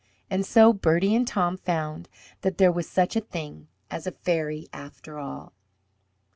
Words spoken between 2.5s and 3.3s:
there was such a